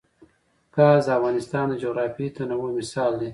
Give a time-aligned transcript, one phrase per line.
[0.75, 3.29] ګاز د افغانستان د جغرافیوي تنوع مثال دی.